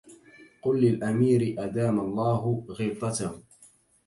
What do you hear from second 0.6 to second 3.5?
قل للأمير أدام الله غبطته